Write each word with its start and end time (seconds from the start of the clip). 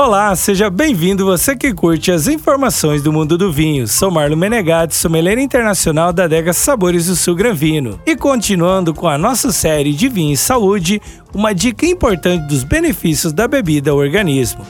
Olá, 0.00 0.32
seja 0.36 0.70
bem-vindo 0.70 1.24
você 1.24 1.56
que 1.56 1.74
curte 1.74 2.12
as 2.12 2.28
informações 2.28 3.02
do 3.02 3.12
mundo 3.12 3.36
do 3.36 3.50
vinho. 3.52 3.88
Sou 3.88 4.12
Marlon 4.12 4.36
Menegatti, 4.36 4.94
sommelier 4.94 5.38
internacional 5.38 6.12
da 6.12 6.22
adega 6.22 6.52
Sabores 6.52 7.08
do 7.08 7.16
Sul 7.16 7.34
Gran 7.34 7.52
Vino. 7.52 8.00
E 8.06 8.14
continuando 8.14 8.94
com 8.94 9.08
a 9.08 9.18
nossa 9.18 9.50
série 9.50 9.92
de 9.92 10.08
vinho 10.08 10.34
e 10.34 10.36
saúde, 10.36 11.02
uma 11.34 11.52
dica 11.52 11.84
importante 11.84 12.46
dos 12.46 12.62
benefícios 12.62 13.32
da 13.32 13.48
bebida 13.48 13.90
ao 13.90 13.96
organismo. 13.96 14.64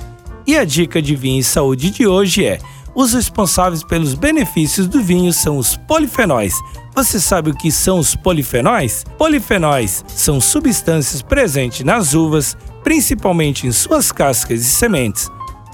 E 0.47 0.57
a 0.57 0.65
dica 0.65 1.03
de 1.03 1.15
vinho 1.15 1.41
e 1.41 1.45
saúde 1.45 1.91
de 1.91 2.07
hoje 2.07 2.47
é: 2.47 2.59
os 2.99 3.13
responsáveis 3.13 3.85
pelos 3.85 4.15
benefícios 4.15 4.89
do 4.89 5.01
vinho 5.01 5.33
são 5.33 5.57
os 5.57 5.77
polifenóis. 5.77 6.53
Você 6.97 7.21
sabe 7.21 7.51
o 7.51 7.55
que 7.55 7.71
são 7.71 8.01
os 8.01 8.17
polifenóis? 8.17 9.05
Polifenóis 9.17 10.05
são 10.09 10.41
substâncias 10.41 11.23
presentes 11.23 11.87
nas 11.87 12.13
uvas, 12.13 12.57
principalmente 12.83 13.69
em 13.69 13.71
suas 13.71 14.11
cascas 14.11 14.63
e 14.63 14.65
sementes. 14.65 15.31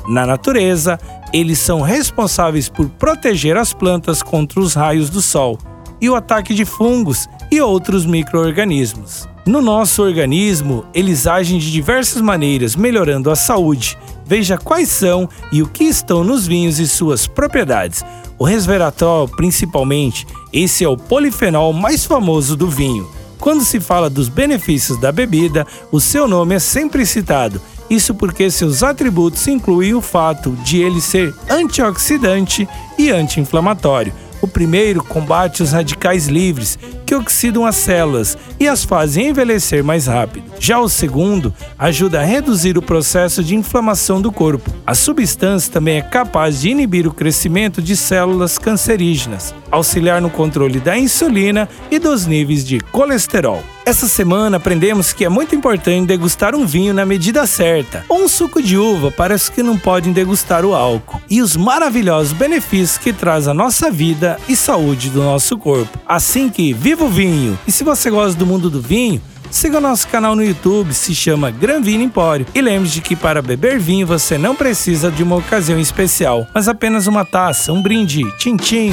Na 0.06 0.26
natureza, 0.26 1.00
eles 1.32 1.58
são 1.58 1.80
responsáveis 1.80 2.68
por 2.68 2.90
proteger 2.90 3.56
as 3.56 3.72
plantas 3.72 4.22
contra 4.22 4.60
os 4.60 4.74
raios 4.74 5.08
do 5.08 5.22
sol 5.22 5.58
e 6.00 6.08
o 6.08 6.14
ataque 6.14 6.54
de 6.54 6.64
fungos 6.64 7.28
e 7.50 7.60
outros 7.60 8.04
micro-organismos. 8.04 9.28
No 9.46 9.60
nosso 9.60 10.02
organismo, 10.02 10.86
eles 10.94 11.26
agem 11.26 11.58
de 11.58 11.70
diversas 11.70 12.22
maneiras, 12.22 12.74
melhorando 12.74 13.30
a 13.30 13.36
saúde. 13.36 13.98
Veja 14.24 14.56
quais 14.56 14.88
são 14.88 15.28
e 15.52 15.62
o 15.62 15.68
que 15.68 15.84
estão 15.84 16.24
nos 16.24 16.46
vinhos 16.46 16.78
e 16.78 16.88
suas 16.88 17.26
propriedades. 17.26 18.02
O 18.38 18.44
resveratrol, 18.44 19.28
principalmente, 19.28 20.26
esse 20.52 20.82
é 20.82 20.88
o 20.88 20.96
polifenol 20.96 21.72
mais 21.72 22.04
famoso 22.04 22.56
do 22.56 22.68
vinho. 22.68 23.06
Quando 23.38 23.64
se 23.64 23.78
fala 23.80 24.08
dos 24.08 24.30
benefícios 24.30 24.98
da 24.98 25.12
bebida, 25.12 25.66
o 25.92 26.00
seu 26.00 26.26
nome 26.26 26.54
é 26.54 26.58
sempre 26.58 27.04
citado. 27.04 27.60
Isso 27.90 28.14
porque 28.14 28.50
seus 28.50 28.82
atributos 28.82 29.46
incluem 29.46 29.92
o 29.92 30.00
fato 30.00 30.52
de 30.64 30.78
ele 30.78 31.02
ser 31.02 31.34
antioxidante 31.50 32.66
e 32.98 33.10
anti-inflamatório. 33.10 34.14
O 34.44 34.46
primeiro 34.46 35.02
combate 35.02 35.62
os 35.62 35.72
radicais 35.72 36.26
livres, 36.26 36.78
que 37.14 37.16
oxidam 37.16 37.64
as 37.64 37.76
células 37.76 38.36
e 38.58 38.66
as 38.66 38.82
fazem 38.84 39.28
envelhecer 39.28 39.84
mais 39.84 40.06
rápido. 40.06 40.44
Já 40.58 40.80
o 40.80 40.88
segundo 40.88 41.54
ajuda 41.78 42.20
a 42.20 42.24
reduzir 42.24 42.76
o 42.76 42.82
processo 42.82 43.44
de 43.44 43.54
inflamação 43.54 44.20
do 44.20 44.32
corpo. 44.32 44.70
A 44.86 44.94
substância 44.94 45.72
também 45.72 45.98
é 45.98 46.02
capaz 46.02 46.60
de 46.60 46.70
inibir 46.70 47.06
o 47.06 47.14
crescimento 47.14 47.80
de 47.80 47.96
células 47.96 48.58
cancerígenas, 48.58 49.54
auxiliar 49.70 50.20
no 50.20 50.30
controle 50.30 50.80
da 50.80 50.98
insulina 50.98 51.68
e 51.90 51.98
dos 51.98 52.26
níveis 52.26 52.64
de 52.64 52.80
colesterol. 52.80 53.62
Essa 53.86 54.08
semana 54.08 54.56
aprendemos 54.56 55.12
que 55.12 55.26
é 55.26 55.28
muito 55.28 55.54
importante 55.54 56.06
degustar 56.06 56.54
um 56.54 56.64
vinho 56.64 56.94
na 56.94 57.04
medida 57.04 57.46
certa, 57.46 58.02
ou 58.08 58.24
um 58.24 58.28
suco 58.28 58.62
de 58.62 58.78
uva 58.78 59.10
para 59.10 59.34
os 59.34 59.50
que 59.50 59.62
não 59.62 59.76
podem 59.76 60.10
degustar 60.10 60.64
o 60.64 60.74
álcool, 60.74 61.20
e 61.28 61.42
os 61.42 61.54
maravilhosos 61.54 62.32
benefícios 62.32 62.96
que 62.96 63.12
traz 63.12 63.46
a 63.46 63.52
nossa 63.52 63.90
vida 63.90 64.38
e 64.48 64.56
saúde 64.56 65.10
do 65.10 65.22
nosso 65.22 65.58
corpo. 65.58 65.98
Assim 66.08 66.48
que 66.48 66.72
viva 66.72 67.03
vinho! 67.08 67.58
E 67.66 67.72
se 67.72 67.84
você 67.84 68.10
gosta 68.10 68.38
do 68.38 68.46
mundo 68.46 68.68
do 68.68 68.80
vinho, 68.80 69.20
Siga 69.50 69.78
o 69.78 69.80
nosso 69.80 70.08
canal 70.08 70.34
no 70.34 70.44
YouTube, 70.44 70.92
se 70.92 71.14
chama 71.14 71.48
Gran 71.48 71.80
Vino 71.80 72.02
Empório. 72.02 72.44
E 72.52 72.60
lembre-se 72.60 73.00
que 73.00 73.14
para 73.14 73.40
beber 73.40 73.78
vinho 73.78 74.04
você 74.04 74.36
não 74.36 74.56
precisa 74.56 75.12
de 75.12 75.22
uma 75.22 75.36
ocasião 75.36 75.78
especial, 75.78 76.44
mas 76.52 76.66
apenas 76.66 77.06
uma 77.06 77.24
taça, 77.24 77.72
um 77.72 77.80
brinde. 77.80 78.24
Tchim, 78.36 78.56
tchim. 78.56 78.92